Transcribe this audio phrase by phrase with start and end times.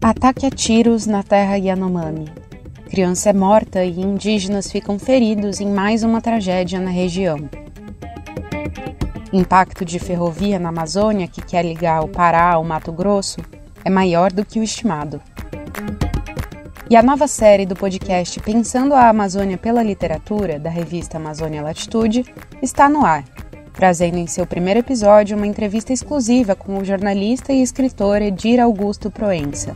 [0.00, 2.32] Ataque a tiros na terra Yanomami.
[2.88, 7.36] Criança é morta e indígenas ficam feridos em mais uma tragédia na região.
[9.32, 13.40] Impacto de ferrovia na Amazônia, que quer ligar o Pará ao Mato Grosso,
[13.84, 15.20] é maior do que o estimado.
[16.88, 22.24] E a nova série do podcast Pensando a Amazônia pela Literatura, da revista Amazônia Latitude,
[22.62, 23.24] está no ar,
[23.78, 29.08] trazendo em seu primeiro episódio uma entrevista exclusiva com o jornalista e escritor Edir Augusto
[29.08, 29.72] Proença.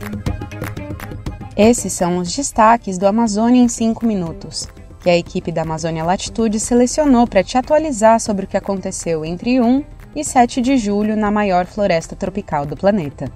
[1.55, 4.67] Esses são os destaques do Amazônia em 5 minutos,
[4.99, 9.61] que a equipe da Amazônia Latitude selecionou para te atualizar sobre o que aconteceu entre
[9.61, 13.31] 1 e 7 de julho na maior floresta tropical do planeta.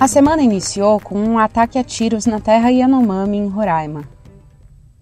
[0.00, 4.11] A semana iniciou com um ataque a tiros na terra Yanomami, em Roraima.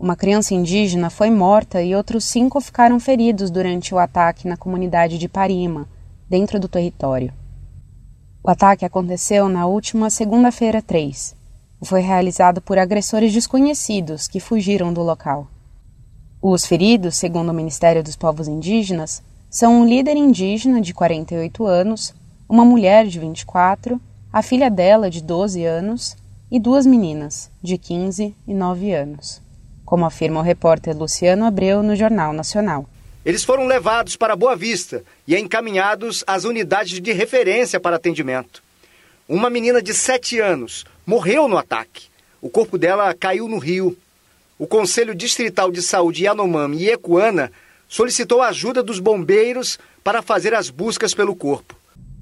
[0.00, 5.18] Uma criança indígena foi morta e outros cinco ficaram feridos durante o ataque na comunidade
[5.18, 5.86] de Parima,
[6.28, 7.32] dentro do território.
[8.42, 11.38] O ataque aconteceu na última segunda-feira 3
[11.82, 15.48] foi realizado por agressores desconhecidos que fugiram do local.
[16.42, 22.14] Os feridos, segundo o Ministério dos Povos Indígenas, são um líder indígena de 48 anos,
[22.48, 24.00] uma mulher de 24,
[24.32, 26.16] a filha dela de 12 anos
[26.50, 29.42] e duas meninas de 15 e 9 anos,
[29.90, 32.88] como afirma o repórter Luciano Abreu no Jornal Nacional.
[33.26, 38.62] Eles foram levados para Boa Vista e encaminhados às unidades de referência para atendimento.
[39.28, 42.06] Uma menina de 7 anos morreu no ataque.
[42.40, 43.98] O corpo dela caiu no rio.
[44.56, 47.50] O Conselho Distrital de Saúde Yanomami e Ecuana
[47.88, 51.74] solicitou a ajuda dos bombeiros para fazer as buscas pelo corpo.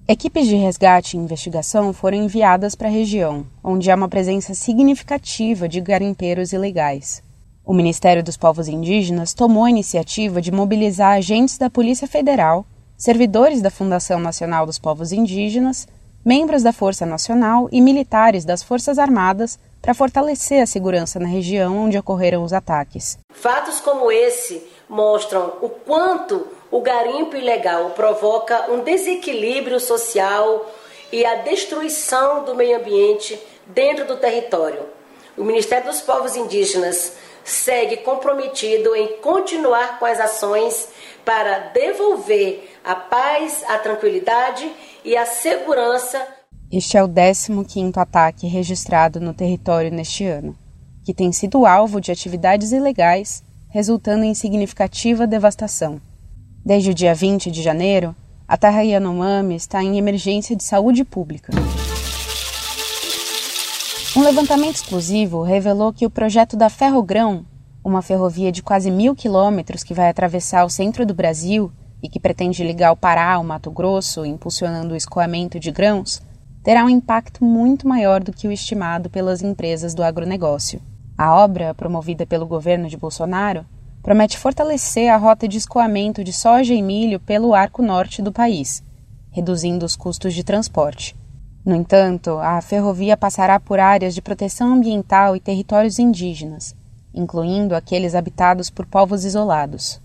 [0.08, 5.68] Equipes de resgate e investigação foram enviadas para a região, onde há uma presença significativa
[5.68, 7.27] de garimpeiros ilegais.
[7.68, 12.64] O Ministério dos Povos Indígenas tomou a iniciativa de mobilizar agentes da Polícia Federal,
[12.96, 15.86] servidores da Fundação Nacional dos Povos Indígenas
[16.24, 21.76] membros da Força Nacional e militares das Forças Armadas para fortalecer a segurança na região
[21.76, 23.18] onde ocorreram os ataques.
[23.34, 30.72] Fatos como esse mostram o quanto o garimpo ilegal provoca um desequilíbrio social
[31.12, 34.80] e a destruição do meio ambiente dentro do território.
[35.36, 40.88] O Ministério dos Povos Indígenas segue comprometido em continuar com as ações
[41.24, 44.70] para devolver a paz, a tranquilidade
[45.04, 46.26] e a segurança.
[46.70, 50.56] Este é o 15º ataque registrado no território neste ano,
[51.04, 56.00] que tem sido alvo de atividades ilegais, resultando em significativa devastação.
[56.64, 58.14] Desde o dia 20 de janeiro,
[58.46, 61.52] a terra Yanomami está em emergência de saúde pública.
[64.18, 67.46] Um levantamento exclusivo revelou que o projeto da Ferrogrão,
[67.84, 71.70] uma ferrovia de quase mil quilômetros que vai atravessar o centro do Brasil
[72.02, 76.20] e que pretende ligar o Pará ao Mato Grosso, impulsionando o escoamento de grãos,
[76.64, 80.82] terá um impacto muito maior do que o estimado pelas empresas do agronegócio.
[81.16, 83.64] A obra, promovida pelo governo de Bolsonaro,
[84.02, 88.82] promete fortalecer a rota de escoamento de soja e milho pelo arco norte do país,
[89.30, 91.14] reduzindo os custos de transporte.
[91.68, 96.74] No entanto, a ferrovia passará por áreas de proteção ambiental e territórios indígenas,
[97.12, 100.00] incluindo aqueles habitados por povos isolados.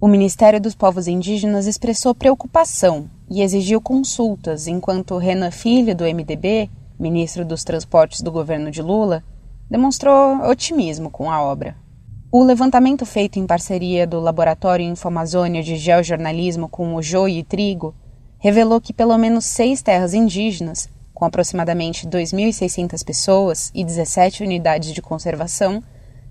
[0.00, 6.68] O Ministério dos Povos Indígenas expressou preocupação e exigiu consultas, enquanto Renan Filho, do MDB,
[6.98, 9.22] ministro dos Transportes do governo de Lula,
[9.70, 11.76] demonstrou otimismo com a obra.
[12.28, 17.94] O levantamento feito em parceria do Laboratório Infomazônia de Geojornalismo com o Joio e Trigo
[18.36, 25.00] revelou que pelo menos seis terras indígenas, com aproximadamente 2.600 pessoas e 17 unidades de
[25.00, 25.82] conservação,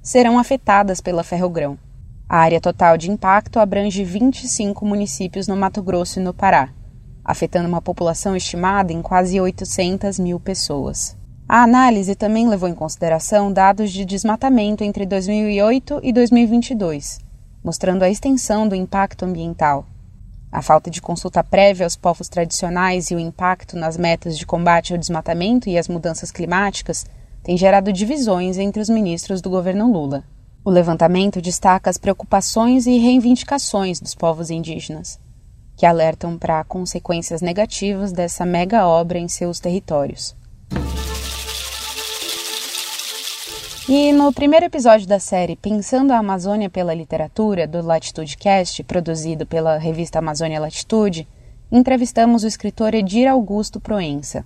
[0.01, 1.79] serão afetadas pela ferrogrão.
[2.27, 6.69] A área total de impacto abrange 25 municípios no Mato Grosso e no Pará,
[7.23, 11.16] afetando uma população estimada em quase 800 mil pessoas.
[11.47, 17.19] A análise também levou em consideração dados de desmatamento entre 2008 e 2022,
[17.63, 19.85] mostrando a extensão do impacto ambiental.
[20.53, 24.94] A falta de consulta prévia aos povos tradicionais e o impacto nas metas de combate
[24.94, 27.08] ao desmatamento e às mudanças climáticas
[27.41, 30.23] tem gerado divisões entre os ministros do governo Lula.
[30.64, 35.20] O levantamento destaca as preocupações e reivindicações dos povos indígenas,
[35.76, 40.35] que alertam para consequências negativas dessa mega obra em seus territórios.
[43.95, 49.45] E no primeiro episódio da série Pensando a Amazônia pela Literatura, do Latitude Cast, produzido
[49.45, 51.28] pela revista Amazônia Latitude,
[51.72, 54.43] entrevistamos o escritor Edir Augusto Proença.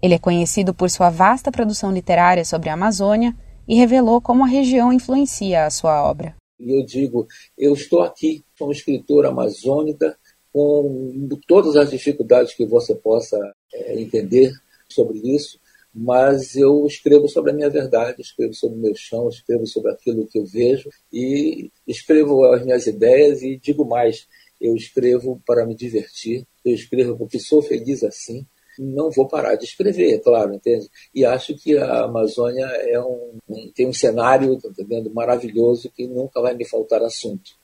[0.00, 3.36] Ele é conhecido por sua vasta produção literária sobre a Amazônia
[3.68, 6.34] e revelou como a região influencia a sua obra.
[6.58, 7.26] Eu digo,
[7.58, 10.16] eu estou aqui, sou uma escritora amazônica,
[10.50, 13.36] com todas as dificuldades que você possa
[13.74, 14.50] é, entender
[14.88, 15.60] sobre isso,
[15.94, 20.26] mas eu escrevo sobre a minha verdade, escrevo sobre o meu chão, escrevo sobre aquilo
[20.26, 24.26] que eu vejo e escrevo as minhas ideias e digo mais,
[24.60, 28.46] eu escrevo para me divertir, eu escrevo porque sou feliz assim,
[28.78, 30.88] não vou parar de escrever, é claro, entende?
[31.14, 33.38] E acho que a Amazônia é um,
[33.74, 37.58] tem um cenário tá entendendo, maravilhoso que nunca vai me faltar assunto.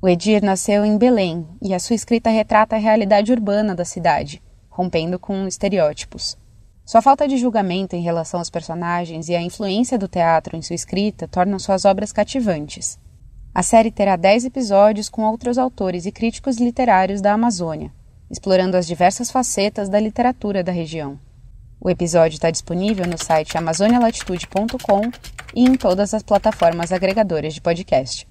[0.00, 4.42] O Edir nasceu em Belém e a sua escrita retrata a realidade urbana da cidade,
[4.68, 6.36] rompendo com estereótipos.
[6.88, 10.74] Sua falta de julgamento em relação aos personagens e a influência do teatro em sua
[10.74, 12.98] escrita tornam suas obras cativantes.
[13.54, 17.92] A série terá 10 episódios com outros autores e críticos literários da Amazônia,
[18.30, 21.20] explorando as diversas facetas da literatura da região.
[21.78, 25.10] O episódio está disponível no site amazonialatitude.com
[25.54, 28.26] e em todas as plataformas agregadoras de podcast.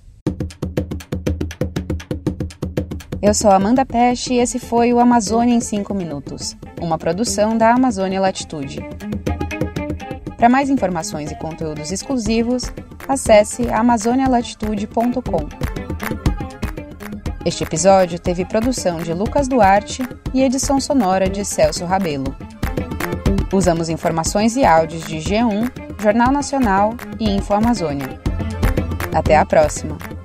[3.22, 7.74] Eu sou Amanda Peste e esse foi o Amazônia em 5 Minutos, uma produção da
[7.74, 8.80] Amazônia Latitude.
[10.38, 12.72] Para mais informações e conteúdos exclusivos,
[13.08, 15.50] acesse amazonialatitude.com.
[17.46, 20.04] Este episódio teve produção de Lucas Duarte
[20.34, 22.36] e edição sonora de Celso Rabelo.
[23.54, 25.72] Usamos informações e áudios de G1,
[26.02, 28.20] Jornal Nacional e Info Amazônia.
[29.14, 30.17] Até a próxima!